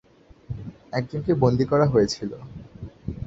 একজনকে 0.93 1.31
বন্দী 1.35 1.65
করা 1.65 1.85
হয়েছিল। 1.87 2.31